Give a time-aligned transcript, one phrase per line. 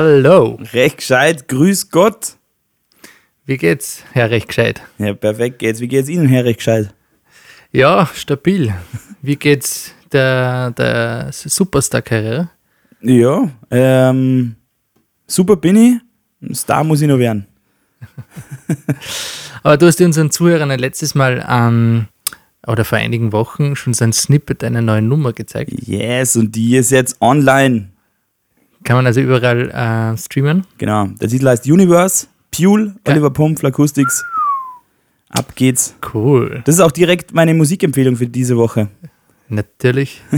[0.00, 0.60] Hallo.
[0.72, 2.36] Recht gescheit, grüß Gott.
[3.46, 4.80] Wie geht's, Herr Recht gescheit?
[4.96, 5.80] Ja, perfekt geht's.
[5.80, 6.94] Wie geht's Ihnen, Herr Recht gescheit?
[7.72, 8.72] Ja, stabil.
[9.22, 12.48] Wie geht's der, der Superstar-Karriere?
[13.00, 14.54] Ja, ähm,
[15.26, 15.74] super bin
[16.44, 16.56] ich.
[16.56, 17.48] Star muss ich noch werden.
[19.64, 22.06] Aber du hast unseren Zuhörern letztes Mal ähm,
[22.68, 25.72] oder vor einigen Wochen schon so ein Snippet einer neuen Nummer gezeigt.
[25.72, 27.90] Yes, und die ist jetzt online.
[28.88, 30.64] Kann man also überall äh, streamen?
[30.78, 31.08] Genau.
[31.20, 33.12] Der Titel heißt Universe, Pule, Ja.
[33.12, 34.24] Oliver Pump, Acoustics.
[35.28, 35.94] Ab geht's.
[36.14, 36.62] Cool.
[36.64, 38.88] Das ist auch direkt meine Musikempfehlung für diese Woche.
[39.48, 40.22] Natürlich.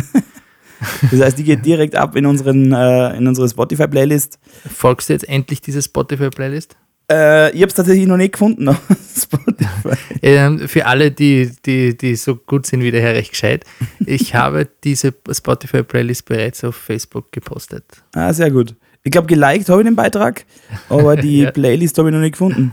[1.11, 4.39] Das heißt, die geht direkt ab in, unseren, äh, in unsere Spotify-Playlist.
[4.75, 6.75] Folgst du jetzt endlich diese Spotify-Playlist?
[7.11, 8.81] Äh, ich habe es tatsächlich noch nicht gefunden auf
[9.17, 9.97] Spotify.
[10.23, 13.65] Ähm, für alle, die, die, die so gut sind wie der Herr Recht gescheit,
[14.07, 17.85] ich habe diese Spotify-Playlist bereits auf Facebook gepostet.
[18.15, 18.77] Ah, sehr gut.
[19.03, 20.45] Ich glaube, geliked habe ich den Beitrag,
[20.89, 21.51] aber die Ja.
[21.51, 22.73] Playlist habe ich noch nicht gefunden.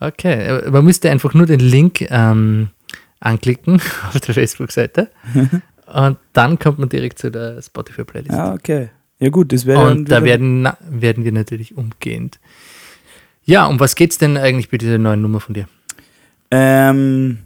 [0.00, 2.70] Okay, äh, man müsste einfach nur den Link ähm,
[3.20, 5.10] anklicken auf der Facebook-Seite
[5.92, 8.32] und dann kommt man direkt zu der Spotify-Playlist.
[8.32, 8.88] Ja, okay.
[9.18, 12.40] Ja, gut, das wäre und da werden, werden wir natürlich umgehend.
[13.44, 15.66] Ja, um was geht's denn eigentlich bei dieser neuen Nummer von dir?
[16.52, 17.38] ähm,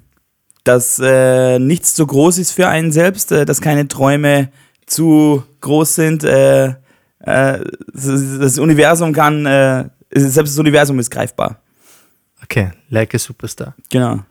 [0.65, 4.51] dass äh, nichts zu groß ist für einen selbst, äh, dass keine Träume
[4.85, 6.25] zu groß sind.
[6.25, 6.75] Äh,
[7.21, 7.61] äh,
[7.95, 11.63] das, Universum kann, äh, selbst das Universum ist greifbar.
[12.43, 13.77] Okay, like a Superstar.
[13.91, 14.25] Genau,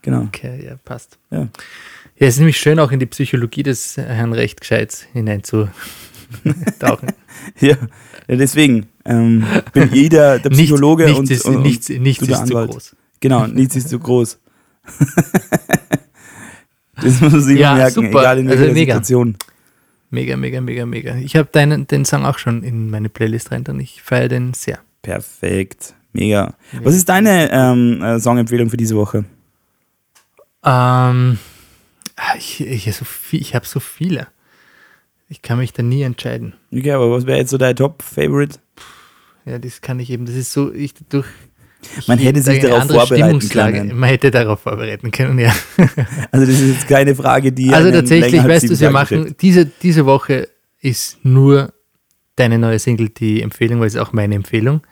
[0.00, 0.22] genau.
[0.22, 1.18] Okay, ja, passt.
[1.30, 1.48] Ja.
[2.16, 5.72] Ja, es ist nämlich schön, auch in die Psychologie des Herrn Recht Gescheits hineinzutauchen.
[7.60, 7.76] Ja
[8.28, 12.26] deswegen ähm, bin ich der, der Psychologe nichts und, ist, und, und nichts, nichts du
[12.26, 12.70] der ist zu Anwalt.
[12.72, 12.96] groß.
[13.20, 14.38] Genau, nichts ist zu groß.
[17.02, 18.20] das muss man sich Ja, merken, super.
[18.20, 18.94] egal in Also welcher mega.
[18.94, 19.36] Situation.
[20.10, 21.14] Mega, mega, mega, mega.
[21.16, 24.52] Ich habe deinen den Song auch schon in meine Playlist rein und ich feiere den
[24.52, 24.78] sehr.
[25.00, 26.54] Perfekt, mega.
[26.82, 29.24] Was ist deine ähm, äh, Songempfehlung für diese Woche?
[30.64, 31.38] Ähm,
[32.36, 34.28] ich ich, so viel, ich habe so viele.
[35.32, 36.52] Ich kann mich da nie entscheiden.
[36.70, 38.58] Okay, aber was wäre jetzt so dein Top-Favorite?
[39.46, 40.26] Ja, das kann ich eben.
[40.26, 41.24] Das ist so, ich durch.
[41.98, 43.98] ich Man hätte sich darauf vorbereiten können.
[43.98, 45.54] Man hätte darauf vorbereiten können, ja.
[46.32, 49.64] Also das ist jetzt keine Frage, die also tatsächlich, weißt du, sieben wir machen, diese,
[49.64, 50.50] diese Woche
[50.82, 51.72] ist nur
[52.36, 54.82] deine neue Single die Empfehlung, weil es auch meine Empfehlung.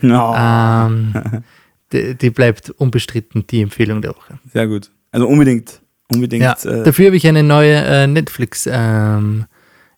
[0.00, 1.12] No, Ähm,
[1.92, 4.38] die, die bleibt unbestritten die Empfehlung der Woche.
[4.50, 4.90] sehr gut.
[5.12, 6.42] Also unbedingt, unbedingt.
[6.42, 8.06] Ja, äh, dafür habe ich eine neue äh,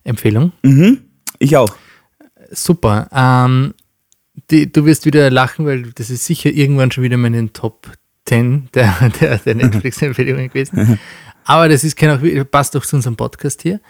[0.03, 0.51] Netflix-Empfehlung.
[0.63, 1.01] mhm,
[1.39, 1.75] ich auch.
[2.51, 3.07] Super.
[3.11, 3.73] Ähm,
[4.51, 7.89] die, du wirst wieder lachen, weil das ist sicher irgendwann schon wieder meine Top
[8.25, 10.99] 10 der, der, der Netflix-Empfehlungen gewesen.
[11.45, 13.81] Aber das ist kein passt auch zu unserem Podcast hier.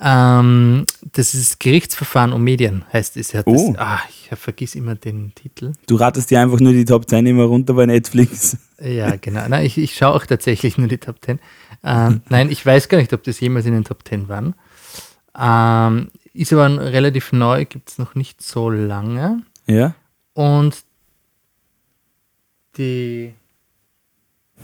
[0.00, 3.34] Ähm, das ist Gerichtsverfahren um Medien, heißt es.
[3.44, 3.74] Oh.
[3.74, 5.72] das, ah, ich vergiss immer den Titel.
[5.86, 8.56] Du ratest dir einfach nur die Top 10 immer runter bei Netflix.
[8.80, 9.46] Ja, genau.
[9.46, 11.38] Nein, ich, ich schaue auch tatsächlich nur die Top 10.
[11.84, 14.54] Ähm, nein, ich weiß gar nicht, ob das jemals in den Top 10 waren.
[15.38, 19.42] Ähm, ist aber relativ neu, gibt es noch nicht so lange.
[19.66, 19.94] Ja?
[20.34, 20.84] Und
[22.76, 23.34] die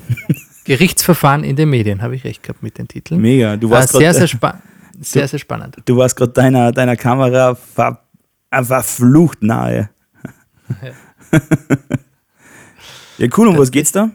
[0.65, 3.21] Gerichtsverfahren in den Medien, habe ich recht gehabt mit den Titeln.
[3.21, 3.56] Mega.
[3.56, 4.62] Du War warst sehr, sehr, gerade spa
[5.01, 5.77] sehr, sehr spannend.
[5.84, 8.03] du warst gerade deiner, deiner Kamera ver,
[8.50, 9.91] äh, verflucht nahe.
[13.19, 13.49] ja, cool.
[13.49, 14.11] Um was geht's da?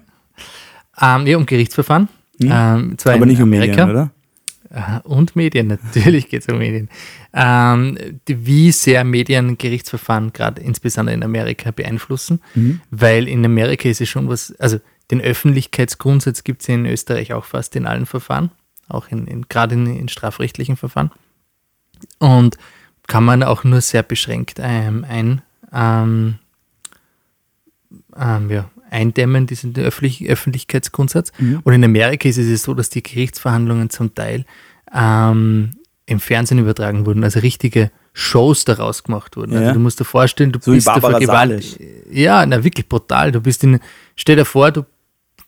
[1.01, 2.09] Ähm, ja, um Gerichtsverfahren.
[2.41, 2.49] Hm?
[2.51, 3.85] Ähm, Aber nicht um Amerika.
[3.85, 4.11] Medien, oder?
[4.73, 6.89] Äh, Und Medien, natürlich geht es um Medien.
[7.33, 12.81] Ähm, wie sehr Medien Gerichtsverfahren gerade insbesondere in Amerika beeinflussen, Mhm.
[12.91, 14.79] weil in Amerika ist es schon was, also
[15.11, 18.49] den Öffentlichkeitsgrundsatz gibt es in Österreich auch fast in allen Verfahren,
[18.89, 21.11] auch in, in gerade in, in strafrechtlichen Verfahren.
[22.19, 22.57] Und
[23.07, 25.41] kann man auch nur sehr beschränkt ähm, ein,
[25.73, 26.39] ähm,
[28.17, 31.31] ähm, ja, eindämmen, diesen Öffentlich Öffentlichkeitsgrundsatz.
[31.39, 31.59] Mhm.
[31.63, 34.45] Und in Amerika ist es so, dass die Gerichtsverhandlungen zum Teil
[34.93, 35.71] ähm,
[36.05, 39.53] im Fernsehen übertragen wurden, also richtige Shows daraus gemacht wurden.
[39.53, 39.59] Ja.
[39.59, 41.79] Also du musst dir vorstellen, du So bist der Barbara Vergewalt.
[42.11, 43.31] Ja, na wirklich brutal.
[43.31, 43.79] Du bist in,
[44.15, 44.85] stell dir vor, du,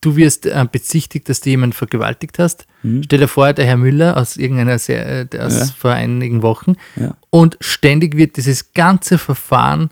[0.01, 2.65] du wirst äh, bezichtigt, dass du jemanden vergewaltigt hast.
[3.03, 5.59] Stell dir vor, der Herr Müller aus irgendeiner Serie, äh, aus Mhm.
[5.59, 5.65] Ja.
[5.77, 6.75] vor einigen Wochen.
[6.95, 7.15] Ja.
[7.29, 9.89] Und ständig wird dieses ganze Verfahren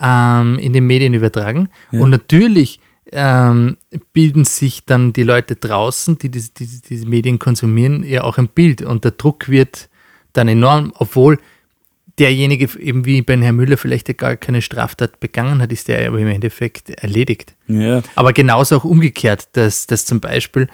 [0.00, 1.68] ähm, in den Medien übertragen.
[1.90, 2.00] Ja.
[2.00, 2.80] Und natürlich
[3.12, 3.76] ähm,
[4.12, 8.48] bilden sich dann die Leute draußen, die diese, diese, diese Medien konsumieren, ja auch ein
[8.48, 8.82] Bild.
[8.82, 9.88] Und der Druck wird
[10.32, 11.38] dann enorm, obwohl
[12.18, 16.18] derjenige, eben wie bei Herrn Müller, vielleicht gar keine Straftat begangen hat, ist der aber
[16.18, 17.54] im Endeffekt erledigt.
[17.66, 18.02] Ja.
[18.14, 20.68] Aber genauso auch umgekehrt, dass, dass zum Beispiel,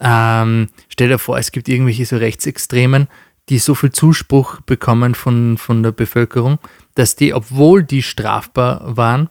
[0.00, 3.08] ähm, stell dir vor, es gibt irgendwelche so Rechtsextremen,
[3.48, 6.58] die so viel Zuspruch bekommen von, von der Bevölkerung,
[6.94, 9.28] dass die, obwohl die strafbar waren,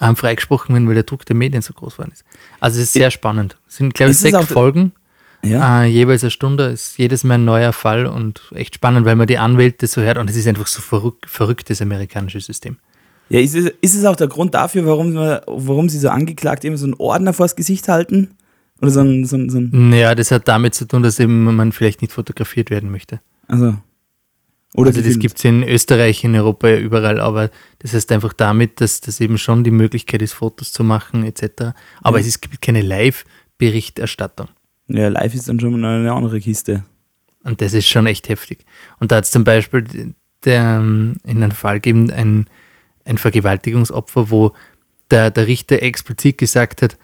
[0.00, 2.24] ähm, freigesprochen werden, weil der Druck der Medien so groß ist.
[2.60, 3.56] Also es ist sehr spannend.
[3.68, 4.92] Es sind, glaube ich, sechs Folgen,
[5.42, 5.82] Ja.
[5.82, 9.26] äh, jeweils eine Stunde, ist jedes Mal ein neuer Fall und echt spannend, weil man
[9.26, 12.76] die Anwälte so hört und es ist einfach so verrückt, verrücktes amerikanisches System.
[13.28, 16.78] Ja, ist es, ist es auch der Grund dafür, warum, warum sie so angeklagt immer
[16.78, 18.30] so einen Ordner vors Gesicht halten?
[18.80, 21.44] Oder so ein, so ein, so ein Naja, das hat damit zu tun, dass eben
[21.56, 23.20] man vielleicht nicht fotografiert werden möchte.
[23.48, 23.76] also.
[24.74, 28.34] Oder also das gibt es in Österreich, in Europa ja überall, aber das heißt einfach
[28.34, 31.72] damit, dass das eben schon die Möglichkeit ist, Fotos zu machen etc.
[32.02, 32.26] Aber Ja.
[32.26, 34.48] es gibt keine Live-Berichterstattung.
[34.88, 36.84] Ja, live ist dann schon eine andere Kiste.
[37.44, 38.64] Und das ist schon echt heftig.
[39.00, 42.46] Und da hat es zum Beispiel der, in einem Fall gegeben, ein,
[43.04, 44.52] ein Vergewaltigungsopfer, wo
[45.10, 46.98] der, der Richter explizit gesagt hat,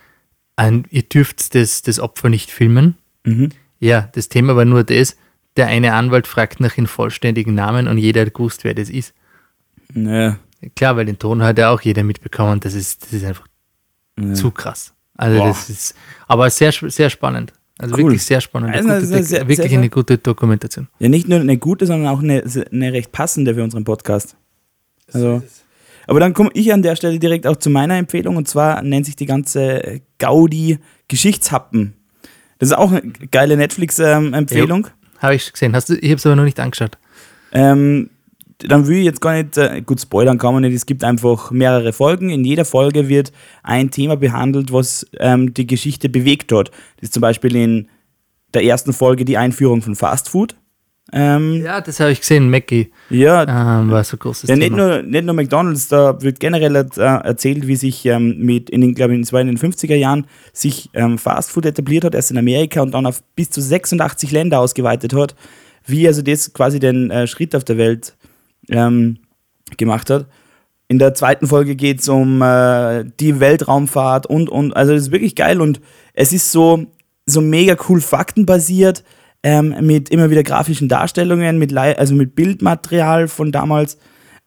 [0.57, 2.97] ein, ihr dürft das, das Opfer nicht filmen.
[3.25, 3.51] Mhm.
[3.81, 5.17] Ja, das Thema war nur das,
[5.56, 9.15] der eine Anwalt fragt nach dem vollständigen Namen und jeder hat gewusst, wer das ist.
[9.95, 10.39] Ja.
[10.77, 12.59] Klar, weil den Ton hat ja auch jeder mitbekommen.
[12.61, 13.47] Das ist, das ist einfach
[14.19, 14.35] ja.
[14.35, 14.93] zu krass.
[15.17, 15.49] Also Boah.
[15.49, 15.95] das ist,
[16.27, 17.53] aber sehr, sehr spannend.
[17.79, 18.05] Also Cool.
[18.05, 18.75] wirklich sehr spannend.
[18.75, 20.89] Also Eine gute, sehr- wirklich sehr- eine gute Dokumentation.
[20.99, 22.43] ja, nicht nur eine gute, sondern auch eine,
[22.73, 24.37] eine recht passende für unseren Podcast.
[25.12, 25.43] Also,
[26.06, 29.06] aber dann komme ich an der Stelle direkt auch zu meiner Empfehlung und zwar nennt
[29.06, 30.79] sich die ganze Gaudi
[31.09, 31.95] Geschichtshappen.
[32.59, 34.87] Das ist auch eine geile Netflix-Empfehlung.
[35.19, 35.75] Habe ich gesehen.
[35.75, 36.99] Hast du, ich habe es aber noch nicht angeschaut.
[37.53, 38.11] Ähm,
[38.59, 41.51] dann will ich jetzt gar nicht, äh, gut, spoilern kann man nicht, es gibt einfach
[41.51, 42.31] mehrere Folgen.
[42.31, 43.33] In jeder Folge wird
[43.63, 46.71] ein Thema behandelt, was ähm, die Geschichte bewegt hat.
[46.97, 47.89] Das ist zum Beispiel in
[48.53, 50.55] der ersten Folge die Einführung von Fast Food.
[51.12, 52.51] Ähm, Ja, das habe ich gesehen.
[52.51, 54.77] Mackie ja, ähm, war so ein großes ja, nicht Thema.
[54.77, 58.95] nur, nicht nur McDonalds, da wird generell äh, erzählt, wie sich ähm, mit, in den,
[58.95, 62.81] glaube ich, in den 50er Jahren, sich ähm, Fast Food etabliert hat, erst in Amerika
[62.81, 65.35] und dann auf bis zu 86 Länder ausgeweitet hat,
[65.87, 68.17] wie also das quasi den äh, Schritt auf der Welt
[68.71, 69.19] ähm,
[69.77, 70.27] gemacht hat.
[70.89, 75.12] In der zweiten Folge geht es um äh, die Weltraumfahrt und, und, also das ist
[75.12, 75.81] wirklich geil und
[76.12, 76.87] es ist so,
[77.27, 79.03] so mega cool faktenbasiert,
[79.44, 83.99] ähm, mit immer wieder grafischen Darstellungen, mit, also mit Bildmaterial von damals.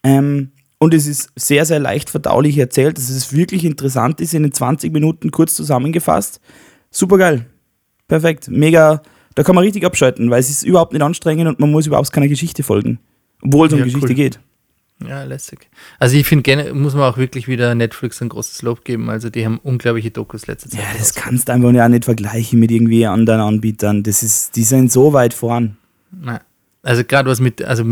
[0.04, 4.44] Ähm, und es ist sehr, sehr leicht verdaulich erzählt, dass es wirklich interessant ist, in
[4.44, 6.42] den 20 Minuten kurz zusammengefasst.
[6.90, 7.46] Super geil.
[8.08, 8.50] Perfekt.
[8.50, 9.02] Mega.
[9.36, 12.12] Da kann man richtig abschalten, weil es ist überhaupt nicht anstrengend und man muss überhaupt
[12.12, 13.00] keiner Geschichte folgen.
[13.44, 14.16] Obwohl es um Ja, Geschichte cool.
[14.16, 14.40] geht.
[15.06, 15.70] Ja, lässig.
[16.00, 19.10] Also ich finde, gerne muss man auch wirklich wieder Netflix ein großes Lob geben.
[19.10, 20.80] Also die haben unglaubliche Dokus letzte Zeit.
[20.80, 24.02] Ja, das kannst du einfach ja nicht vergleichen mit irgendwie anderen Anbietern.
[24.04, 25.78] Das ist, die sind so weit voran.
[26.12, 26.40] Nein.
[26.82, 27.84] Also gerade was mit, also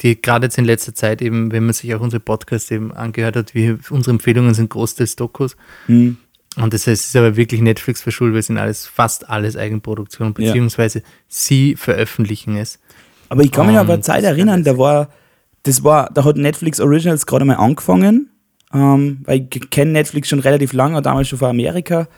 [0.00, 3.36] die gerade jetzt in letzter Zeit eben, wenn man sich auch unsere Podcasts eben angehört
[3.36, 5.56] hat, wie unsere Empfehlungen sind großteils Dokus.
[5.86, 6.16] Hm.
[6.56, 9.56] Und das heißt, es ist aber wirklich Netflix verschuldet, weil es sind alles, fast alles
[9.56, 10.32] Eigenproduktion, Ja.
[10.32, 12.78] beziehungsweise sie veröffentlichen es.
[13.28, 15.10] Aber ich kann mich an eine Zeit erinnern, da war,
[15.62, 18.30] das war, da hat Netflix Originals gerade mal angefangen,
[18.72, 22.08] ähm, weil ich kenne Netflix schon relativ lange, damals schon von Amerika,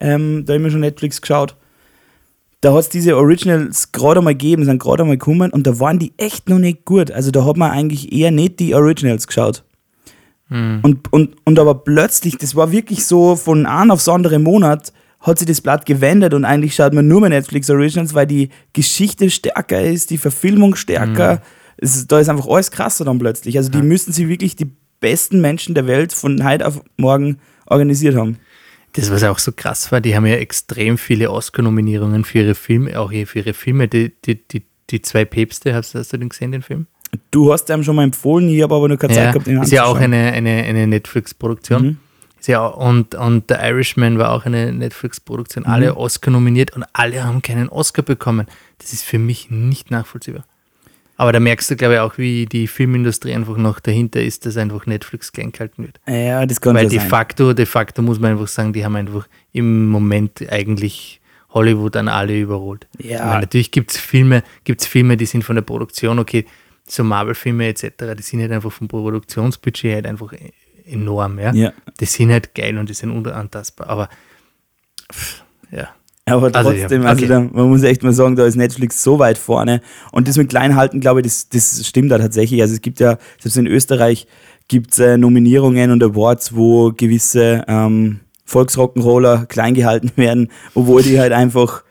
[0.00, 1.56] ähm, da immer schon Netflix geschaut.
[2.60, 5.98] Da hat es diese Originals gerade mal gegeben, sind gerade mal gekommen und da waren
[5.98, 7.10] die echt noch nicht gut.
[7.10, 9.62] Also da hat man eigentlich eher nicht die Originals geschaut.
[10.48, 10.80] Hm.
[10.82, 15.38] Und, und, und aber plötzlich, das war wirklich so von einem aufs andere Monat, hat
[15.38, 19.30] sich das Blatt gewendet und eigentlich schaut man nur mehr Netflix Originals, weil die Geschichte
[19.30, 21.34] stärker ist, die Verfilmung stärker.
[21.34, 21.40] Es
[21.78, 23.56] ist, da ist einfach alles krasser dann plötzlich.
[23.56, 23.84] Also die Ja.
[23.84, 24.70] müssten sich wirklich die
[25.00, 28.38] besten Menschen der Welt von heute auf morgen organisiert haben.
[28.94, 32.98] Das, was auch so krass war, die haben ja extrem viele Oscar-Nominierungen für ihre Filme,
[32.98, 33.86] auch für ihre Filme.
[33.86, 36.86] Die, die, die, die zwei Päpste, hast, hast du den gesehen, den Film?
[37.30, 39.62] Du hast einem schon mal empfohlen, ich habe aber noch keine Zeit Ja, gehabt, den
[39.62, 41.82] ist ja auch eine, eine, eine Netflix-Produktion.
[41.82, 41.96] Mhm.
[42.40, 45.64] Ist ja, und, und The Irishman war auch eine Netflix-Produktion.
[45.64, 45.70] Mhm.
[45.70, 48.46] Alle Oscar nominiert und alle haben keinen Oscar bekommen.
[48.78, 50.44] Das ist für mich nicht nachvollziehbar.
[51.20, 54.56] Aber da merkst du, glaube ich, auch, wie die Filmindustrie einfach noch dahinter ist, dass
[54.56, 56.00] einfach Netflix klein gehalten wird.
[56.06, 57.08] Ja, das kann Weil de sein.
[57.08, 61.20] facto, de facto muss man einfach sagen, die haben einfach im Moment eigentlich
[61.50, 62.86] Hollywood an alle überholt.
[62.98, 63.26] Ja.
[63.26, 66.46] Meine, natürlich gibt es Filme, gibt's Filme, die sind von der Produktion, okay,
[66.86, 70.52] so Marvel-Filme etc., die sind halt einfach vom Produktionsbudget halt einfach e-
[70.86, 71.52] enorm, ja.
[71.52, 71.72] Ja.
[71.98, 74.08] Die sind halt geil und die sind unantastbar, aber
[75.12, 75.88] pff, ja.
[76.30, 77.28] Aber Also, ja, trotzdem, also, okay.
[77.28, 79.80] da, man muss echt mal sagen, da ist Netflix so weit vorne.
[80.12, 82.60] Und das mit Kleinhalten, glaube ich, das, das stimmt da tatsächlich.
[82.62, 84.26] Also es gibt ja, selbst in Österreich
[84.68, 91.18] gibt es äh, Nominierungen und Awards, wo gewisse ähm, Volksrock'n'Roller klein gehalten werden, obwohl die
[91.18, 91.82] halt einfach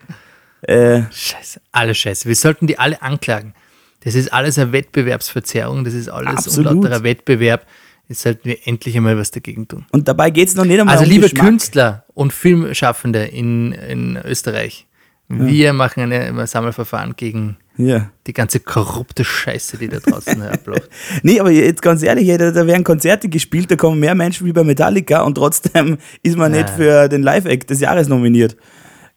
[0.62, 2.28] äh, Scheiße, alles scheiße.
[2.28, 3.54] Wir sollten die alle anklagen.
[4.00, 6.72] Das ist alles eine Wettbewerbsverzerrung, das ist alles Absolut.
[6.72, 7.66] unlauterer Wettbewerb.
[8.08, 9.84] Jetzt sollten wir endlich einmal was dagegen tun.
[9.92, 11.46] und dabei geht es noch nicht einmal Also um liebe Geschmack.
[11.46, 14.86] Künstler und Filmschaffende in, in Österreich,
[15.30, 18.10] wir machen ein Sammelverfahren gegen, Ja.
[18.26, 20.88] Die ganze korrupte Scheiße, die da draußen abläuft.
[21.22, 24.52] Nee, aber jetzt ganz ehrlich, da, da werden Konzerte gespielt, da kommen mehr Menschen wie
[24.54, 26.62] bei Metallica und trotzdem ist man Ja.
[26.62, 28.56] nicht für den Live-Act des Jahres nominiert.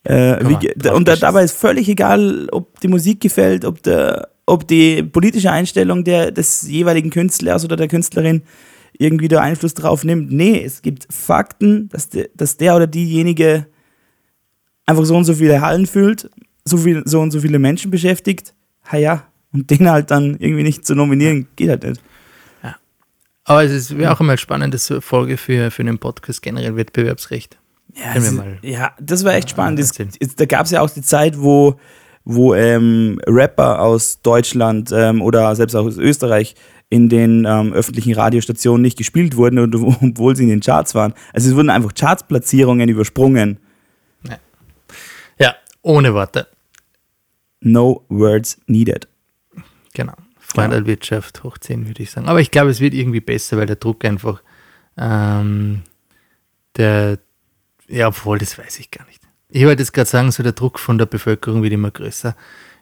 [0.04, 4.30] Äh, wie, man und da, dabei ist völlig egal, ob die Musik gefällt, ob, der,
[4.46, 8.42] ob die politische Einstellung der, des jeweiligen Künstlers oder der Künstlerin
[9.02, 10.32] irgendwie da Einfluss drauf nimmt.
[10.32, 13.66] Nee, es gibt Fakten, dass, der, dass der oder diejenige
[14.86, 16.30] einfach so und so viele Hallen füllt,
[16.66, 18.54] so, viel, so und so viele Menschen beschäftigt.
[18.92, 22.02] Ha ja, und den halt dann irgendwie nicht zu nominieren, geht halt nicht.
[23.44, 27.58] Aber es wäre auch einmal spannende Folge für, für den Podcast generell Wettbewerbsrecht.
[27.96, 29.80] Ja, mal- ja das war echt spannend.
[29.80, 29.92] Es,
[30.36, 31.80] da gab es ja auch die Zeit, wo,
[32.24, 36.56] wo ähm, Rapper aus Deutschland ähm, oder selbst auch aus Österreich
[36.92, 41.14] in den ähm, öffentlichen Radiostationen nicht gespielt wurden, und, obwohl sie in den Charts waren.
[41.34, 43.58] Also es wurden einfach Chartsplatzierungen übersprungen.
[45.40, 46.48] Ja, ohne Worte.
[47.62, 49.08] No words needed.
[49.94, 50.14] Genau.
[50.38, 52.28] Freundalwirtschaft hoch 10, würde ich sagen.
[52.28, 54.44] Aber ich glaube, es wird irgendwie besser, weil der Druck einfach,
[54.98, 55.84] ähm,
[56.76, 57.20] der,
[57.88, 59.22] ja, obwohl, das weiß ich gar nicht.
[59.48, 62.36] Ich wollte jetzt gerade sagen, so der Druck von der Bevölkerung wird immer größer.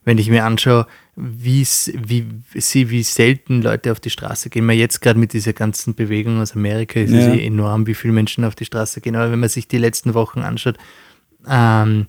[0.03, 0.87] Wenn ich mir anschaue,
[1.21, 5.93] wie, sie, wie selten Leute auf die Straße gehen, mal jetzt gerade mit dieser ganzen
[5.95, 7.33] Bewegung aus Amerika ist es Ja.
[7.33, 9.15] eh enorm, wie viele Menschen auf die Straße gehen.
[9.15, 10.77] Aber wenn man sich die letzten Wochen anschaut,
[11.47, 12.07] ähm,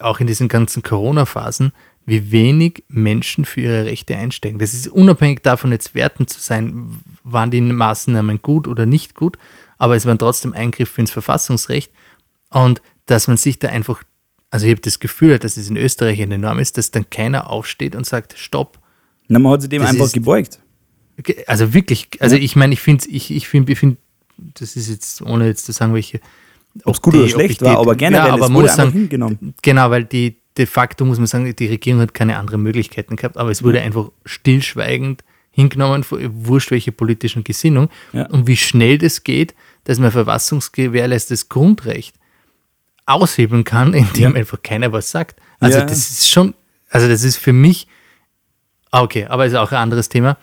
[0.00, 1.72] auch in diesen ganzen Corona-Phasen,
[2.04, 4.58] wie wenig Menschen für ihre Rechte einsteigen.
[4.58, 9.38] Das ist unabhängig davon, jetzt wertend zu sein, waren die Maßnahmen gut oder nicht gut,
[9.78, 11.92] aber es waren trotzdem Eingriffe ins Verfassungsrecht
[12.50, 14.02] und dass man sich da einfach,
[14.50, 17.50] also ich habe das Gefühl, dass es in Österreich eine Norm ist, dass dann keiner
[17.50, 18.78] aufsteht und sagt, stopp.
[19.28, 20.60] Na, man hat sich dem Das einfach ist- gebeugt.
[21.22, 23.98] Ge- Also wirklich, also ich meine, ich finde, ich, ich finde, ich find,
[24.38, 26.20] das ist jetzt, ohne jetzt zu sagen, welche.
[26.84, 28.92] Ob's gut oder ob schlecht war, aber generell, ja, aber es wurde muss einfach sagen,
[28.92, 29.54] hingenommen.
[29.62, 33.36] Genau, weil die de facto muss man sagen, die Regierung hat keine anderen Möglichkeiten gehabt,
[33.38, 37.88] aber es wurde einfach stillschweigend hingenommen, wurscht welche politischen Gesinnung.
[38.12, 38.26] Ja.
[38.26, 42.14] Und wie schnell das geht, dass man verfassungsgewährleistetes Grundrecht
[43.06, 44.36] aushebeln kann, indem Ja.
[44.36, 45.40] einfach keiner was sagt.
[45.60, 45.84] Also Ja.
[45.86, 46.54] das ist schon,
[46.90, 47.86] also das ist für mich,
[48.92, 50.38] Ah, okay, aber ist auch ein anderes Thema.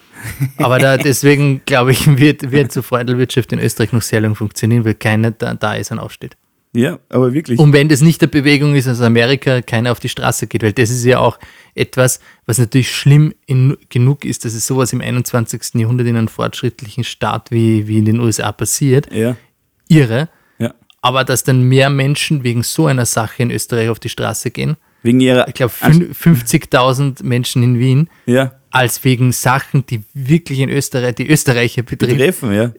[0.57, 4.85] Aber da, deswegen glaube ich, wird, wird so Freundelwirtschaft in Österreich noch sehr lange funktionieren,
[4.85, 6.35] weil keiner da, da ist und aufsteht.
[6.75, 7.57] Ja, aber wirklich.
[7.57, 10.73] Und wenn das nicht der Bewegung ist aus Amerika, keiner auf die Straße geht, weil
[10.73, 11.39] das ist ja auch
[11.73, 15.75] etwas, was natürlich schlimm in, genug ist, dass es sowas im 21.
[15.75, 19.11] Jahrhundert in einem fortschrittlichen Staat wie, wie in den USA passiert.
[19.11, 19.35] ja,
[19.87, 20.29] Irre.
[21.05, 24.77] Aber dass dann mehr Menschen wegen so einer Sache in Österreich auf die Straße gehen,
[25.03, 25.47] Wegen ihrer.
[25.49, 31.29] ich glaube 50.000 Menschen in Wien, ja, als wegen Sachen, die wirklich in Österreich, die
[31.29, 32.71] Österreicher betreffen, betreffen, ja.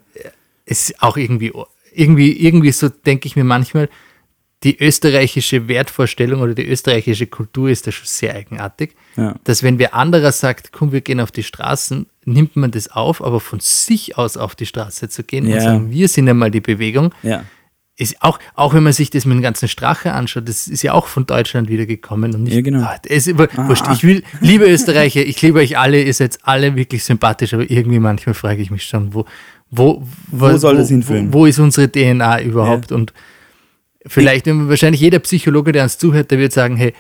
[0.65, 1.53] ist auch irgendwie,
[1.95, 3.89] irgendwie, irgendwie so denke ich mir manchmal,
[4.63, 9.35] die österreichische Wertvorstellung oder die österreichische Kultur ist da schon sehr eigenartig, Ja.
[9.45, 13.23] dass wenn wer anderer sagt, komm, wir gehen auf die Straßen, nimmt man das auf,
[13.23, 15.57] aber von sich aus auf die Straße zu gehen Ja.
[15.57, 17.45] und sagen, wir sind einmal die Bewegung, Ja.
[17.97, 20.93] Ist auch, auch wenn man sich das mit dem ganzen Strache anschaut, das ist ja
[20.95, 22.83] auch von Deutschland wieder gekommen und nicht, Ja, genau.
[22.83, 26.75] ah, es ist, wurscht, ich will, liebe Österreicher, ich liebe euch alle, ihr seid alle
[26.75, 29.25] wirklich sympathisch, aber irgendwie manchmal frage ich mich schon, wo,
[29.71, 31.33] wo, Wo soll das hinführen?
[31.33, 32.91] Wo, wo ist unsere DNA überhaupt?
[32.91, 33.13] Und
[34.07, 36.95] vielleicht, wahrscheinlich jeder Psychologe, der uns zuhört, der wird sagen, hey,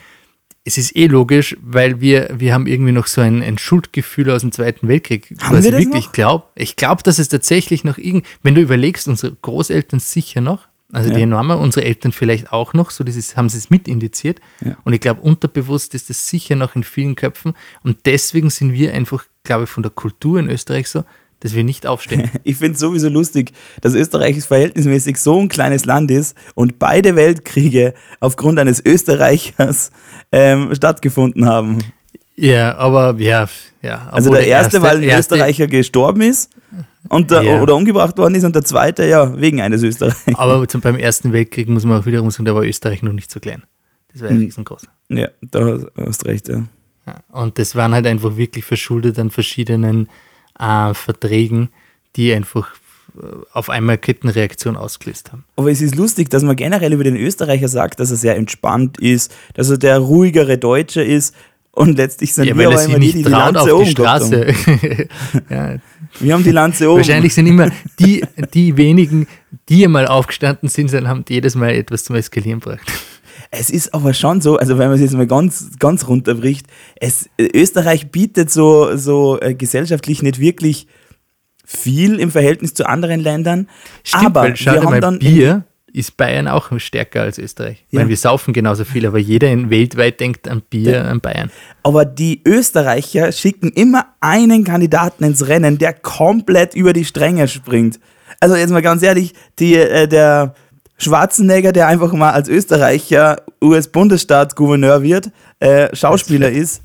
[0.67, 4.41] es ist eh logisch, weil wir, wir haben irgendwie noch so ein, ein Schuldgefühl aus
[4.41, 5.35] dem Zweiten Weltkrieg.
[5.43, 6.13] Haben was wir ich das wirklich noch?
[6.13, 6.45] glaube.
[6.55, 11.09] Ich glaube, dass es tatsächlich noch irgend, wenn du überlegst, unsere Großeltern sicher noch, also
[11.11, 11.17] Ja.
[11.17, 14.41] die enorme, unsere Eltern vielleicht auch noch, so dieses, haben sie es mitindiziert.
[14.65, 14.77] Ja.
[14.85, 17.55] Und ich glaube, unterbewusst ist das sicher noch in vielen Köpfen.
[17.83, 21.05] Und deswegen sind wir einfach, glaube ich, von der Kultur in Österreich so,
[21.41, 22.31] dass wir nicht aufstehen.
[22.45, 27.17] Ich finde es sowieso lustig, dass Österreich verhältnismäßig so ein kleines Land ist und beide
[27.17, 29.91] Weltkriege aufgrund eines Österreichers
[30.33, 31.79] ähm, stattgefunden haben.
[32.37, 33.49] ja, aber ja,
[33.83, 34.09] ja.
[34.11, 36.51] Also der erste, weil ein erste- Österreicher gestorben ist
[37.09, 37.63] und der, Ja.
[37.63, 40.35] oder umgebracht worden ist und der zweite ja wegen eines Österreichers.
[40.35, 43.31] Aber zum, beim Ersten Weltkrieg muss man auch wiederum sagen, da war Österreich noch nicht
[43.31, 43.63] so klein.
[44.13, 44.41] Das war ja Mhm.
[44.43, 44.83] riesengroß.
[45.09, 46.63] Ja, da hast du recht, ja.
[47.07, 50.09] Ja, und das waren halt einfach wirklich verschuldet an verschiedenen
[50.59, 51.69] äh, Verträgen,
[52.17, 52.71] die einfach
[53.21, 55.45] äh, auf einmal Kettenreaktion ausgelöst haben.
[55.57, 58.99] Aber es ist lustig, dass man generell über den Österreicher sagt, dass er sehr entspannt
[58.99, 61.35] ist, dass er der ruhigere Deutsche ist
[61.75, 63.73] und letztlich sind Ja, wir er aber immer die, nicht die die Lanze auf die
[63.73, 63.87] oben.
[63.87, 64.47] Straße.
[65.51, 65.77] ja,
[66.21, 66.99] Wir haben die Lanze oben.
[66.99, 69.27] wahrscheinlich sind immer die, die wenigen,
[69.69, 72.91] die einmal aufgestanden sind, sind, haben jedes Mal etwas zum Eskalieren gebracht.
[73.51, 76.67] Es ist aber schon so, also wenn man es jetzt mal ganz, ganz runterbricht,
[76.97, 80.87] es, Österreich bietet so, so äh, gesellschaftlich nicht wirklich
[81.65, 83.69] viel im Verhältnis zu anderen Ländern.
[84.03, 87.85] Stimmt, aber wir haben mal dann Bier, ist Bayern auch stärker als Österreich.
[87.91, 88.01] Ja.
[88.01, 91.03] Weil wir saufen genauso viel, aber jeder in weltweit denkt an Bier, ja.
[91.05, 91.51] an Bayern.
[91.85, 98.01] Aber die Österreicher schicken immer einen Kandidaten ins Rennen, der komplett über die Stränge springt.
[98.41, 100.55] Also jetzt mal ganz ehrlich, die, äh, der
[100.99, 106.83] Schwarzenegger, der einfach mal als Österreicher US-Bundesstaatsgouverneur wird, äh, Schauspieler ist,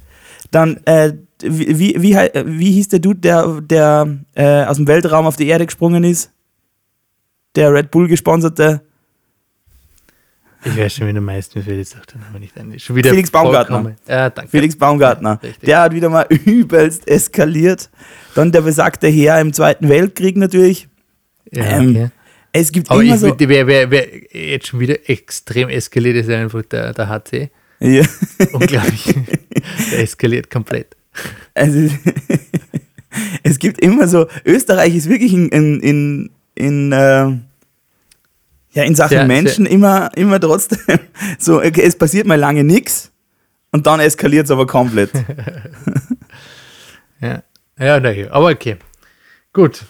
[0.52, 5.26] dann äh, wie, wie, wie, wie hieß der Dude, der, der äh, aus dem Weltraum
[5.26, 6.32] auf die Erde gesprungen ist?
[7.56, 8.82] Der Red Bull gesponserte
[10.66, 12.78] ich weiß schon, wie du meinst, mir fällt jetzt auch der Name nicht ein.
[12.80, 13.96] Schon wieder Felix Baumgartner.
[14.08, 14.52] Ja, danke.
[14.52, 15.40] Felix Baumgartner.
[15.42, 17.90] Ja, der hat wieder mal übelst eskaliert.
[18.36, 20.88] Dann der besagte Herr im Zweiten Weltkrieg natürlich.
[21.52, 22.10] Ja, ähm, okay.
[22.52, 23.36] Es gibt Aber immer ich, so.
[23.38, 27.50] Wer, wer, wer jetzt schon wieder extrem eskaliert, ist einfach der, der HC.
[27.80, 28.04] Ja.
[28.54, 29.16] Unglaublich.
[29.92, 30.96] der eskaliert komplett.
[31.54, 31.90] Also,
[33.44, 34.28] es gibt immer so.
[34.46, 37.32] Österreich ist wirklich in, in, in, in äh,
[38.72, 41.00] ja, in Sachen sehr, Menschen sehr immer, immer trotzdem
[41.40, 43.12] so, okay, es passiert mal lange nichts
[43.72, 45.12] und dann eskaliert es aber komplett.
[47.22, 47.44] ja,
[47.78, 48.78] ja, naja, aber okay.
[49.54, 49.86] Gut.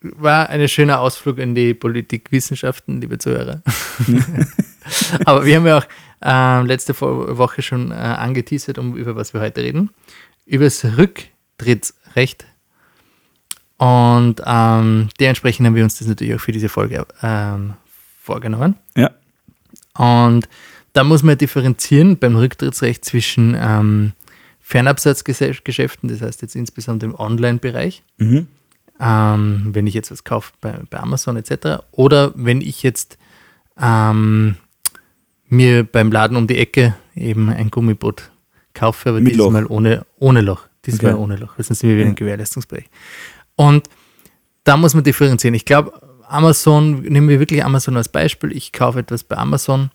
[0.00, 3.62] War ein schöner Ausflug in die Politikwissenschaften, liebe Zuhörer.
[5.24, 5.86] aber wir haben ja auch
[6.24, 9.90] äh, letzte Woche schon äh, angeteasert, um über was wir heute reden.
[10.44, 12.46] Über das Rücktrittsrecht.
[13.78, 17.74] Und ähm, dementsprechend haben wir uns das natürlich auch für diese Folge ähm,
[18.26, 18.76] vorgenommen.
[18.96, 19.10] Ja.
[19.94, 20.48] Und
[20.92, 24.12] da muss man differenzieren beim Rücktrittsrecht zwischen ähm,
[24.60, 28.48] Fernabsatzgeschäften, das heißt jetzt insbesondere im Online-Bereich, mhm.
[29.00, 31.84] ähm, wenn ich jetzt was kaufe bei, bei Amazon etc.
[31.92, 33.16] Oder wenn ich jetzt
[33.80, 34.56] ähm,
[35.48, 38.30] mir beim Laden um die Ecke eben ein Gummiboot
[38.74, 39.70] kaufe, aber Mit diesmal Loch.
[39.70, 40.62] ohne, ohne Loch.
[40.84, 41.22] Diesmal okay.
[41.22, 42.88] ohne Loch, sonst sind wir wieder im Gewährleistungsbereich.
[43.54, 43.88] Und
[44.64, 45.54] da muss man differenzieren.
[45.54, 45.92] Ich glaube,
[46.28, 48.52] Amazon, nehmen wir wirklich Amazon als Beispiel.
[48.56, 49.90] Ich kaufe etwas bei Amazon.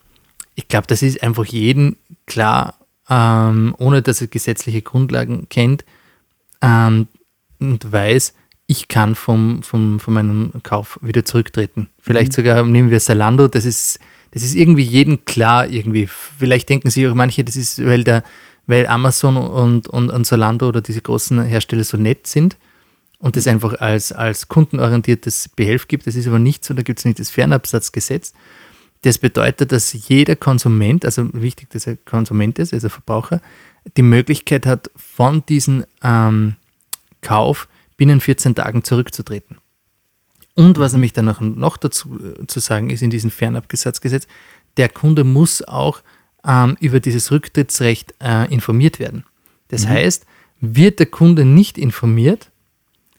[0.56, 2.76] Ich glaube, das ist einfach jedem klar,
[3.10, 5.86] ähm, ohne dass er gesetzliche Grundlagen kennt
[6.62, 7.08] ähm,
[7.60, 8.34] und weiß,
[8.68, 11.90] ich kann vom, vom, von meinem Kauf wieder zurücktreten.
[12.00, 12.36] Vielleicht mhm.
[12.36, 14.00] sogar nehmen wir Salando, das ist,
[14.32, 16.08] das ist irgendwie jedem klar irgendwie.
[16.08, 18.24] Vielleicht denken sich auch manche, das ist, weil, der,
[18.68, 22.58] weil Amazon und, und, und Zalando oder diese großen Hersteller so nett sind
[23.22, 26.08] und das einfach als, als kundenorientiertes Behelf gibt.
[26.08, 28.34] Das ist aber nicht so, da gibt es nicht das Fernabsatzgesetz.
[29.04, 33.42] Das bedeutet, dass jeder Konsument, also wichtig, dass er Konsument ist, also Verbraucher,
[33.96, 36.56] die Möglichkeit hat, von diesem ähm,
[37.22, 39.58] Kauf binnen 14 Tagen zurückzutreten.
[40.56, 44.28] Und was nämlich dann noch, noch dazu äh, zu sagen ist in diesem Fernabsatzgesetz,
[44.78, 46.02] der Kunde muss auch
[46.46, 49.26] ähm, über dieses Rücktrittsrecht äh, informiert werden.
[49.68, 49.90] Das mhm.
[49.90, 50.26] heißt,
[50.60, 52.51] wird der Kunde nicht informiert,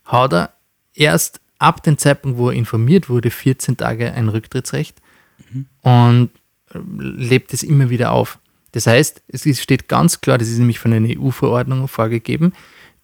[0.04, 0.52] hat er
[0.94, 4.96] erst ab dem Zeitpunkt, wo er informiert wurde, 14 Tage ein Rücktrittsrecht
[5.52, 5.66] mhm.
[5.82, 6.30] und
[6.74, 8.38] äh, lebt es immer wieder auf.
[8.72, 12.52] Das heißt, es steht ganz klar, das ist nämlich von einer EU-Verordnung vorgegeben,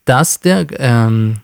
[0.05, 1.41] dass der ähm,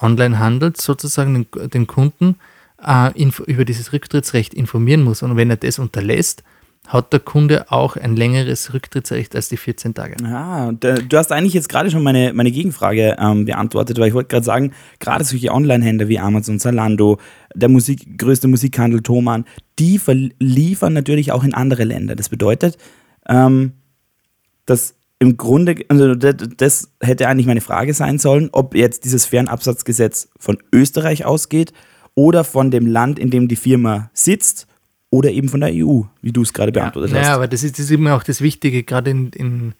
[0.00, 2.36] Onlinehandel sozusagen den, den Kunden
[2.80, 3.10] äh,
[3.46, 5.22] über dieses Rücktrittsrecht informieren muss.
[5.22, 6.44] Und wenn er das unterlässt,
[6.86, 10.16] hat der Kunde auch ein längeres Rücktrittsrecht als die 14 Tage.
[10.22, 14.08] Ja, und, äh, du hast eigentlich jetzt gerade schon meine, meine Gegenfrage ähm, beantwortet, weil
[14.08, 17.18] ich wollte gerade sagen, gerade solche Online-Händler wie Amazon, Zalando,
[17.54, 19.44] der Musik, größte Musikhandel Thomann,
[19.78, 22.14] die verliefern natürlich auch in andere Länder.
[22.14, 22.78] Das bedeutet,
[23.28, 23.72] ähm,
[24.64, 30.28] dass im Grunde, also das hätte eigentlich meine Frage sein sollen, ob jetzt dieses Fernabsatzgesetz
[30.38, 31.72] von Österreich ausgeht
[32.14, 34.66] oder von dem Land, in dem die Firma sitzt
[35.10, 37.26] oder eben von der EU, wie du es gerade beantwortet ja, hast.
[37.26, 39.74] Ja, aber das ist, das ist immer auch das Wichtige, gerade in, in,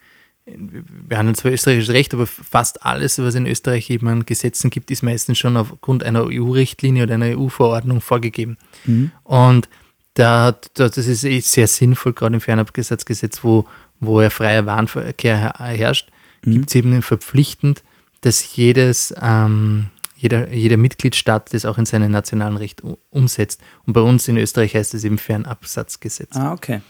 [0.44, 4.70] in wir haben zwar österreichisches Recht, aber fast alles, was in Österreich eben an Gesetzen
[4.70, 8.56] gibt, ist meistens schon aufgrund einer EU-Richtlinie oder einer EU-Verordnung vorgegeben.
[8.84, 9.10] Mhm.
[9.24, 9.68] Und
[10.14, 13.66] da hat, das ist eh sehr sinnvoll, gerade im Fernabsatzgesetz, wo,
[14.00, 16.10] wo ja freier Warenverkehr herrscht,
[16.44, 16.52] mhm.
[16.52, 17.82] gibt es eben verpflichtend,
[18.20, 23.60] dass jedes ähm, jeder, jeder Mitgliedstaat das auch in seinem nationalen Recht umsetzt.
[23.86, 26.34] Und bei uns in Österreich heißt es eben Fernabsatzgesetz.
[26.34, 26.80] Ah, okay.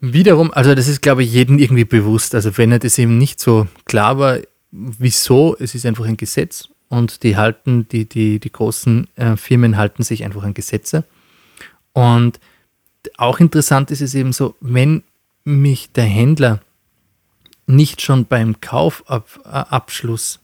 [0.00, 2.34] Wiederum, also das ist, glaube ich, jedem irgendwie bewusst.
[2.34, 4.38] Also wenn er das eben nicht so klar war,
[4.70, 9.76] wieso, es ist einfach ein Gesetz und die halten, die, die, die großen äh, Firmen
[9.76, 11.04] halten sich einfach an Gesetze.
[11.92, 12.40] Und
[13.16, 15.02] auch interessant ist es eben so, wenn
[15.44, 16.60] mich der Händler
[17.66, 20.41] nicht schon beim Kaufabschluss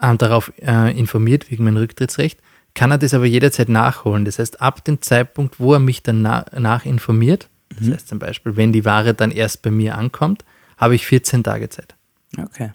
[0.00, 2.40] äh, darauf äh, informiert wegen meinem Rücktrittsrecht,
[2.74, 4.24] kann er das aber jederzeit nachholen.
[4.24, 7.92] Das heißt, ab dem Zeitpunkt, wo er mich dann nach informiert, das mhm.
[7.94, 10.44] heißt zum Beispiel, wenn die Ware dann erst bei mir ankommt,
[10.76, 11.94] habe ich 14 Tage Zeit.
[12.38, 12.72] Okay.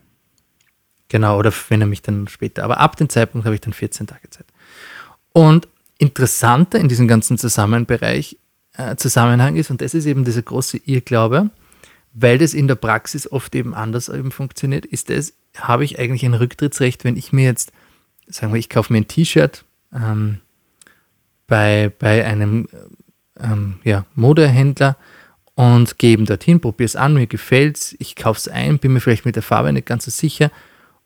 [1.08, 4.08] Genau, oder wenn er mich dann später, aber ab dem Zeitpunkt habe ich dann 14
[4.08, 4.46] Tage Zeit.
[5.32, 8.38] Und interessanter in diesem ganzen Zusammenbereich
[8.74, 11.52] äh, Zusammenhang ist, und das ist eben dieser große Irrglaube,
[12.16, 16.24] weil das in der Praxis oft eben anders eben funktioniert, ist es, habe ich eigentlich
[16.24, 17.74] ein Rücktrittsrecht, wenn ich mir jetzt,
[18.28, 20.40] sagen wir, ich kaufe mir ein T-Shirt ähm,
[21.46, 22.68] bei, bei einem
[23.38, 24.96] ähm, ja, Modehändler
[25.56, 28.94] und gehe eben dorthin, probiere es an, mir gefällt es, ich kaufe es ein, bin
[28.94, 30.52] mir vielleicht mit der Farbe nicht ganz so sicher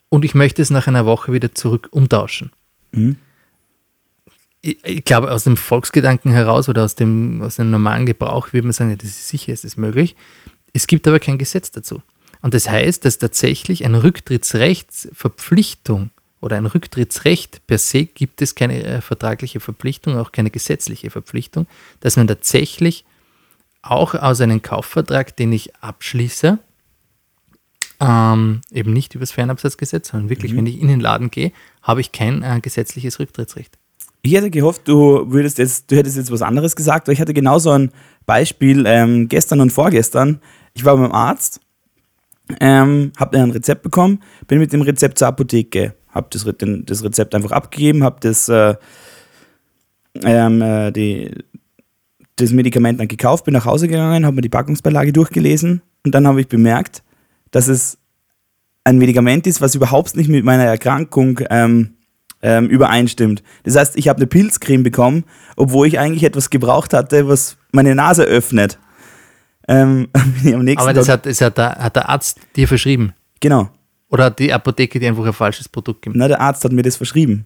[0.10, 2.52] und ich möchte es nach einer Woche wieder zurück umtauschen.
[2.92, 3.18] Mhm.
[4.62, 8.68] Ich, ich, glaube, aus dem Volksgedanken heraus oder aus dem, aus dem normalen Gebrauch würde
[8.68, 10.16] man sagen, ja, das ist sicher, ist das möglich.
[10.74, 12.02] Es gibt aber kein Gesetz dazu.
[12.42, 16.10] Und das heißt, dass tatsächlich eine Rücktrittsrechtsverpflichtung
[16.42, 21.68] oder ein Rücktrittsrecht per se gibt es keine äh, vertragliche Verpflichtung, auch keine gesetzliche Verpflichtung,
[22.00, 23.04] dass man tatsächlich
[23.82, 26.60] auch aus einem Kaufvertrag, den ich abschließe,
[28.00, 30.58] ähm, eben nicht über das Fernabsatzgesetz, sondern wirklich, mhm.
[30.58, 31.52] wenn ich in den Laden gehe,
[31.82, 33.78] habe ich kein äh, gesetzliches Rücktrittsrecht.
[34.22, 37.34] Ich hätte gehofft, du würdest jetzt, du hättest jetzt was anderes gesagt, weil ich hatte
[37.34, 37.92] genauso ein
[38.26, 40.42] Beispiel ähm, gestern und vorgestern.
[40.80, 41.60] Ich war beim Arzt,
[42.62, 46.46] ähm, habe ein Rezept bekommen, bin mit dem Rezept zur Apotheke, habe das,
[46.86, 48.76] das, Rezept einfach abgegeben, habe das, äh,
[50.24, 51.36] ähm, äh, die,
[52.38, 56.26] das Medikament dann gekauft, bin nach Hause gegangen, habe mir die Packungsbeilage durchgelesen und dann
[56.26, 57.04] habe ich bemerkt,
[57.52, 57.98] dass es
[58.86, 61.96] ein Medikament ist, was überhaupt nicht mit meiner Erkrankung ähm,
[62.42, 63.44] ähm, übereinstimmt.
[63.64, 65.26] Das heißt, ich habe eine Pilzcreme bekommen,
[65.58, 68.80] obwohl ich eigentlich etwas gebraucht hatte, was meine Nase öffnet.
[69.70, 70.08] Ähm,
[70.78, 73.14] Aber das, hat, das hat, der, hat der Arzt dir verschrieben?
[73.40, 73.70] Genau.
[74.10, 76.20] Oder hat die Apotheke dir einfach ein falsches Produkt gegeben?
[76.20, 77.46] Na, der Arzt hat mir das verschrieben.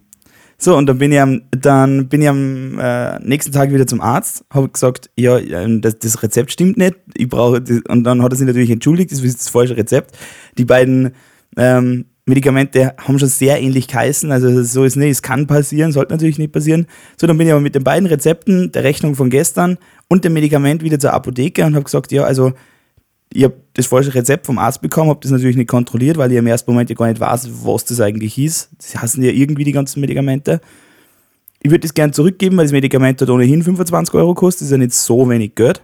[0.56, 4.00] So, und dann bin ich am, dann bin ich am äh, nächsten Tag wieder zum
[4.00, 5.38] Arzt, habe gesagt, ja,
[5.78, 9.20] das, das, Rezept stimmt nicht, ich brauche, und dann hat er sich natürlich entschuldigt, das
[9.20, 10.16] ist das falsche Rezept.
[10.56, 11.12] Die beiden
[11.56, 16.14] ähm, Medikamente haben schon sehr ähnlich geheißen, also so ist nicht, es kann passieren, sollte
[16.14, 16.86] natürlich nicht passieren.
[17.18, 19.76] So, dann bin ich aber mit den beiden Rezepten, der Rechnung von gestern
[20.08, 22.52] und dem Medikament wieder zur Apotheke und habe gesagt, ja, also
[23.30, 26.38] ich habe das falsche Rezept vom Arzt bekommen, habe das natürlich nicht kontrolliert, weil ich
[26.38, 28.70] im ersten Moment ja gar nicht weiß, was das eigentlich ist.
[28.78, 30.60] Das heißen ja irgendwie die ganzen Medikamente.
[31.60, 34.72] Ich würde das gerne zurückgeben, weil das Medikament hat ohnehin 25 Euro kostet, das ist
[34.72, 35.82] ja nicht so wenig Geld.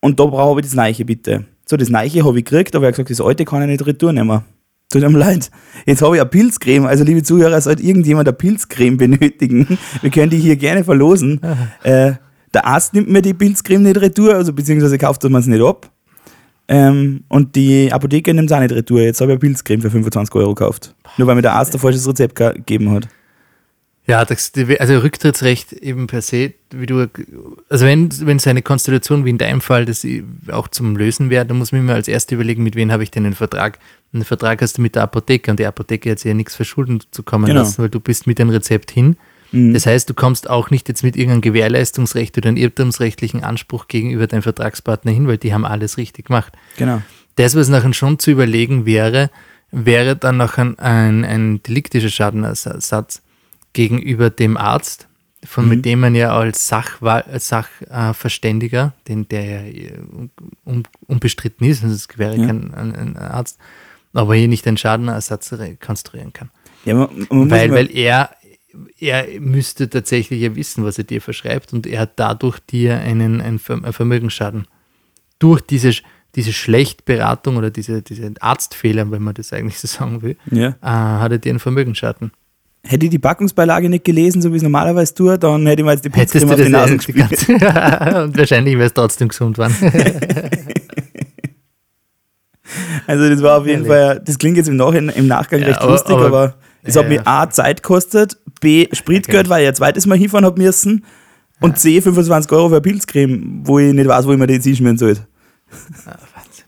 [0.00, 1.44] Und da brauche ich das Neiche bitte.
[1.66, 3.86] So, das Neiche habe ich gekriegt, aber er hat gesagt, das alte kann ich nicht
[3.86, 4.42] retour nehmen.
[4.90, 5.50] Tut mir leid.
[5.86, 6.86] Jetzt habe ich eine Pilzcreme.
[6.86, 11.40] Also, liebe Zuhörer, sollte irgendjemand eine Pilzcreme benötigen, wir können die hier gerne verlosen.
[11.84, 12.14] Äh,
[12.52, 15.90] der Arzt nimmt mir die Pilzcreme nicht retour, also beziehungsweise kauft man es nicht ab.
[16.66, 19.00] Ähm, und die Apotheke nimmt es auch nicht retour.
[19.00, 20.94] Jetzt habe ich eine Pilzcreme für 25 Euro gekauft.
[21.16, 23.08] Nur weil mir der Arzt ein falsches Rezept gegeben hat.
[24.06, 27.06] Ja, das, also Rücktrittsrecht eben per se, wie du,
[27.68, 30.04] also wenn, wenn es eine Konstellation wie in deinem Fall das
[30.50, 33.12] auch zum Lösen wäre, dann muss man mir als erstes überlegen, mit wem habe ich
[33.12, 33.78] denn einen Vertrag.
[34.12, 37.00] Einen Vertrag hast du mit der Apotheke und die Apotheke hat sich ja nichts verschulden
[37.10, 37.60] zu kommen genau.
[37.60, 39.16] lassen, weil du bist mit dem Rezept hin.
[39.52, 39.72] Mhm.
[39.72, 44.26] Das heißt, du kommst auch nicht jetzt mit irgendeinem Gewährleistungsrecht oder einem irrtumsrechtlichen Anspruch gegenüber
[44.26, 46.52] deinem Vertragspartner hin, weil die haben alles richtig gemacht.
[46.76, 47.02] Genau.
[47.36, 49.30] Das, was nachher schon zu überlegen wäre,
[49.70, 53.22] wäre dann noch ein, ein, deliktischer Schadenersatz
[53.72, 55.06] gegenüber dem Arzt,
[55.44, 55.70] von mhm.
[55.70, 59.92] mit dem man ja als Sachverständiger, den der ja
[60.64, 62.46] un, unbestritten ist, also es wäre ja.
[62.46, 63.58] kein ein, ein Arzt,
[64.12, 66.50] aber hier nicht einen Schadenersatz rekonstruieren kann.
[66.84, 68.30] Ja, man, man weil, weil er
[68.98, 73.40] er müsste tatsächlich ja wissen, was er dir verschreibt und er hat dadurch dir einen,
[73.40, 74.66] einen Vermögensschaden.
[75.38, 75.92] Durch diese,
[76.34, 80.68] diese Schlechtberatung oder diese, diese Arztfehler, wenn man das eigentlich so sagen will, ja.
[80.68, 82.32] äh, hat er dir einen Vermögensschaden.
[82.82, 85.92] Hätte ich die Packungsbeilage nicht gelesen, so wie es normalerweise tue, dann hätte ich mir
[85.92, 87.48] jetzt die Pizza auf die Nase gespielt.
[87.48, 89.74] und wahrscheinlich wäre es trotzdem gesund worden.
[93.06, 95.80] also das war auf jeden Fall, das klingt jetzt im, Nach im Nachgang ja, recht
[95.80, 99.68] aber, lustig, aber, aber es ja, hat mir A, Zeit gekostet, B, Spritgeld, weil ich
[99.68, 101.04] ein zweites Mal hinfahren habe müssen
[101.60, 104.98] und C, 25 Euro für Pilzcreme, wo ich nicht weiß, wo ich mir die einschmieren
[104.98, 105.16] soll.
[106.06, 106.64] Ah, Wahnsinn.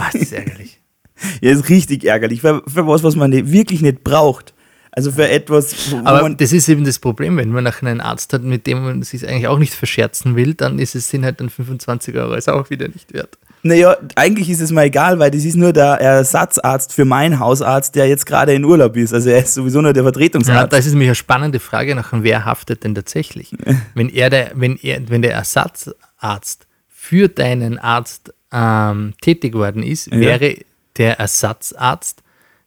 [0.00, 0.80] Ach, das ist ärgerlich.
[1.40, 2.40] ja, ist richtig ärgerlich.
[2.40, 4.54] Für, für was, was man nicht, wirklich nicht braucht.
[4.92, 8.42] Also für etwas, Aber das ist eben das Problem, wenn man nachher einen Arzt hat,
[8.42, 11.50] mit dem man sich eigentlich auch nicht verscherzen will, dann ist es sind halt dann
[11.50, 13.36] 25 Euro, ist auch wieder nicht wert.
[13.66, 17.94] Naja, eigentlich ist es mir egal, weil das ist nur der Ersatzarzt für meinen Hausarzt,
[17.94, 19.12] der jetzt gerade in Urlaub ist.
[19.12, 20.72] Also er ist sowieso nur der Vertretungsarzt.
[20.72, 23.50] Ja, das ist nämlich eine spannende Frage nach, wer haftet denn tatsächlich?
[23.94, 30.06] wenn, er der, wenn, er, wenn der Ersatzarzt für deinen Arzt ähm, tätig worden ist,
[30.06, 30.18] ja.
[30.18, 30.56] wäre
[30.96, 32.22] der Ersatzarzt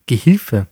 [0.05, 0.67] Gehilfe,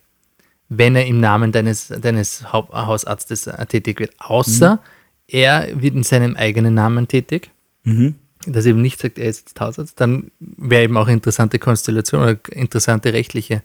[0.70, 4.12] wenn er im Namen deines, deines Hausarztes äh, tätig wird.
[4.20, 4.80] Außer mhm.
[5.28, 7.52] er wird in seinem eigenen Namen tätig.
[7.84, 8.16] Mhm
[8.54, 12.22] dass eben nicht sagt, er ist jetzt Hausarzt, dann wäre eben auch eine interessante Konstellation
[12.22, 13.62] oder interessante rechtliche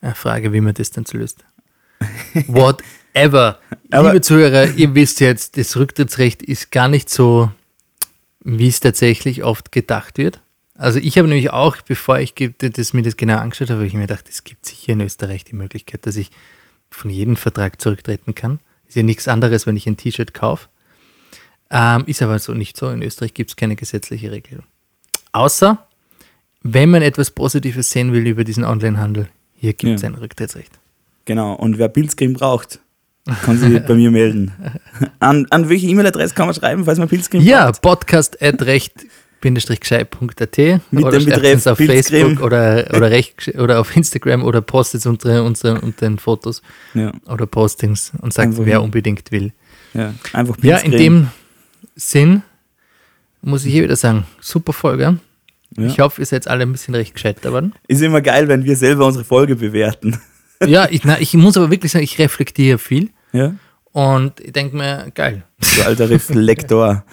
[0.00, 1.44] äh, Frage, wie man das dann löst.
[2.46, 2.78] Whatever.
[3.14, 3.58] ever.
[3.90, 7.50] Aber- Liebe Zuhörer, ihr wisst jetzt, das Rücktrittsrecht ist gar nicht so,
[8.40, 10.40] wie es tatsächlich oft gedacht wird.
[10.74, 13.94] Also ich habe nämlich auch, bevor ich das, mir das genau angeschaut habe, habe ich
[13.94, 16.30] mir gedacht, es gibt sicher in Österreich die Möglichkeit, dass ich
[16.90, 18.60] von jedem Vertrag zurücktreten kann.
[18.86, 20.68] Ist ja nichts anderes, wenn ich ein T-Shirt kaufe.
[21.70, 22.88] Ähm, ist aber so nicht so.
[22.90, 24.64] In Österreich gibt es keine gesetzliche Regelung.
[25.32, 25.84] Außer,
[26.62, 30.08] wenn man etwas Positives sehen will über diesen Onlinehandel, hier gibt es Ja.
[30.08, 30.78] ein Rücktrittsrecht.
[31.24, 31.54] Genau.
[31.54, 32.78] Und wer Pilzcreme braucht,
[33.42, 34.52] kann sich bei mir melden.
[35.18, 37.82] An, an welche E-Mail-Adresse kann man schreiben, falls man Pilzcreme Ja, braucht?
[37.82, 40.58] podcast at recht-gescheit.at
[40.92, 42.26] Mit oder dem Betreff auf Pilzcreme.
[42.36, 46.62] Facebook oder, oder, recht, oder auf Instagram oder postet unsere, unsere, unter den Fotos
[46.94, 49.52] Ja, oder Postings und sagt, Einfach wer unbedingt will.
[49.94, 50.14] ja.
[50.32, 50.92] Einfach Ja, Pilzcreme.
[50.92, 51.28] in dem
[51.96, 52.42] Sinn
[53.42, 55.18] muss ich hier wieder sagen, super Folge.
[55.76, 55.86] Ja.
[55.86, 57.74] Ich hoffe, ihr seid alle ein bisschen recht gescheit geworden.
[57.88, 60.20] Ist immer geil, wenn wir selber unsere Folge bewerten.
[60.66, 63.54] Ja, ich, na, ich muss aber wirklich sagen, ich reflektiere viel Ja.
[63.92, 65.42] und ich denke mir, geil.
[65.60, 67.04] So alter Reflektor.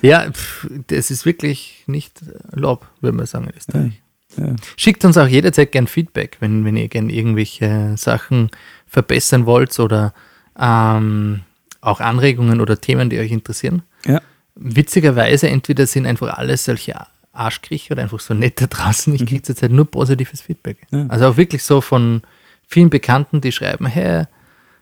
[0.00, 4.02] Ja, pff, das ist wirklich nicht äh, Lob, würde man sagen in Österreich.
[4.36, 4.54] Ja.
[4.76, 8.50] Schickt uns auch jederzeit gern Feedback, wenn, wenn ihr gern irgendwelche Sachen
[8.86, 10.14] verbessern wollt oder
[10.56, 11.40] ähm,
[11.84, 13.82] auch Anregungen oder Themen, die euch interessieren.
[14.06, 14.20] Ja.
[14.54, 16.94] Witzigerweise, entweder sind einfach alles solche
[17.32, 19.14] Arschkriecher oder einfach so nett da draußen.
[19.14, 20.78] Ich kriege zurzeit nur positives Feedback.
[20.90, 20.98] Mhm.
[20.98, 21.06] Ja.
[21.08, 22.22] Also auch wirklich so von
[22.66, 24.24] vielen Bekannten, die schreiben, hey,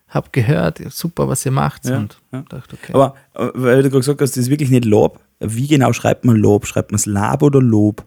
[0.08, 1.86] hab gehört, super, was ihr macht.
[1.86, 2.44] Ja, Und ja.
[2.48, 2.92] dachte, okay.
[2.92, 5.20] Aber äh, weil du gerade gesagt hast, das ist wirklich nicht Lob.
[5.40, 6.66] Wie genau schreibt man Lob?
[6.66, 8.04] Schreibt man es Lab oder Lob?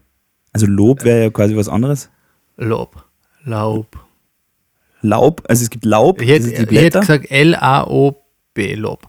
[0.52, 2.08] Also Lob wäre ja quasi was anderes.
[2.56, 3.04] Lob,
[3.44, 3.98] Laub.
[5.02, 8.18] Laub, also es gibt Laub, Ich hätte, ich hätte gesagt L-A-O-B,
[8.56, 9.06] Lob.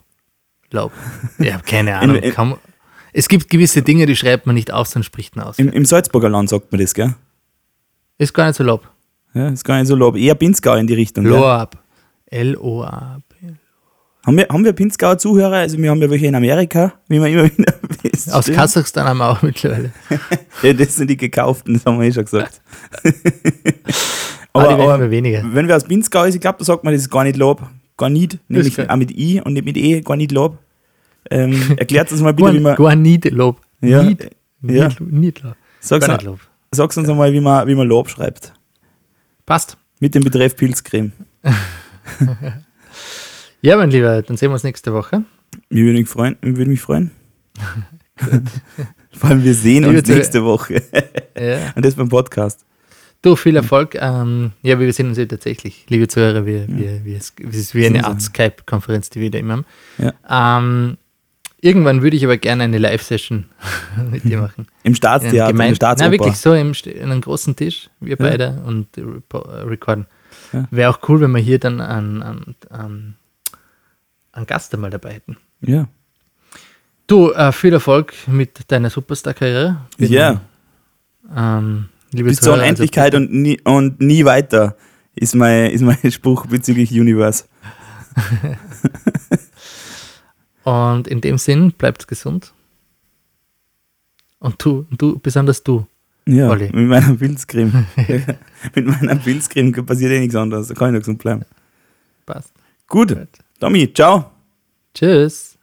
[0.72, 0.92] Lob.
[1.40, 2.18] Ich habe keine Ahnung.
[2.18, 2.58] in- man-
[3.14, 5.58] es gibt gewisse Dinge, die schreibt man nicht aus, sondern spricht man aus.
[5.58, 7.16] Im, Im Salzburger Land sagt man das, gell?
[8.20, 8.88] Ist gar nicht so Lob.
[9.34, 10.16] Ja, ist gar nicht so Lob.
[10.18, 11.24] Eher Pinzgau in die Richtung.
[11.24, 11.34] Gell?
[11.34, 11.78] Loab.
[12.28, 13.24] L-O-A-B.
[14.26, 15.56] Haben wir, haben wir Pinzgauer Zuhörer?
[15.58, 18.32] Also wir haben ja welche in Amerika, wie man immer wieder wisst.
[18.34, 18.48] Aus.
[18.52, 19.92] Kasachstan haben wir auch mittlerweile.
[20.64, 22.62] Ja, das sind die gekauften, das haben wir eh schon gesagt.
[24.54, 25.44] Aber, aber, aber wir weniger.
[25.54, 27.62] wenn wer aus Pinzgau ist, ich glaube, da sagt man, das ist gar nicht Lob.
[27.98, 30.58] Gar nicht, nämlich auch mit I und nicht mit E, gar nicht Lob.
[31.30, 32.76] Ähm, erklärt uns mal bitte, wie man.
[32.76, 33.60] gar nicht Lob.
[33.82, 34.24] Ja, Nicht,
[34.62, 34.88] ja.
[34.88, 35.56] nicht, nicht Lob.
[35.80, 36.08] Sag's,
[36.72, 38.54] sag's uns einmal, wie man, wie man Lob schreibt.
[39.46, 39.78] Passt.
[40.00, 41.12] Mit dem Betreff Pilzcreme.
[43.62, 45.24] Ja, mein Lieber, dann sehen wir uns nächste Woche.
[45.70, 46.38] Ich würde mich freuen.
[46.42, 47.10] Ich würde mich freuen.
[49.12, 50.84] Vor allem, wir sehen uns nächste Woche.
[51.38, 51.74] Ja.
[51.76, 52.66] Und das beim Podcast.
[53.22, 53.96] Du, viel Erfolg.
[53.96, 57.86] Ähm, ja, wir sehen uns ja tatsächlich, liebe Zuhörer, wir, wir, wir, es ist wie
[57.86, 58.22] eine Art.
[58.22, 59.66] Skype-Konferenz, die wir da immer haben.
[59.98, 60.58] Ja.
[60.60, 60.98] Ähm,
[61.60, 63.46] irgendwann würde ich aber gerne eine Live-Session
[64.12, 64.68] mit dir machen.
[64.84, 66.12] Im Staatstheater, in der Nein, Staatsoper.
[66.12, 68.16] wirklich so im, in einem großen Tisch, wir Ja.
[68.18, 70.06] beide und repo- äh, recorden.
[70.54, 70.68] Ja.
[70.72, 73.16] Wäre auch cool, wenn wir hier dann einen, einen,
[74.32, 75.38] einen Gast einmal dabei hätten.
[75.62, 75.88] Ja.
[77.08, 79.78] Du, äh, viel Erfolg mit deiner Superstar-Karriere.
[79.98, 80.42] Ja.
[81.36, 84.76] Ähm, liebe Bis zur also Unendlichkeit und, nie, und nie weiter
[85.15, 87.46] ist mein, ist mein Spruch bezüglich Universe.
[90.63, 92.52] Und in dem Sinn, bleibt gesund.
[94.39, 95.88] Und du, du, besonders du.
[96.26, 96.70] Ja, Olli.
[96.74, 97.86] mit meiner Pilzcreme.
[98.76, 100.67] mit meiner Pilzcreme passiert eh nichts anderes.
[100.67, 101.46] Da kann ich noch gesund bleiben.
[102.26, 102.52] Passt.
[102.88, 103.30] Gut, Gut.
[103.62, 104.30] Tommy, ciao.
[104.93, 105.57] Tschüss.